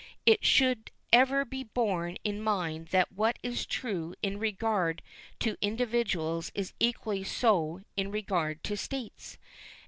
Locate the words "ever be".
1.13-1.63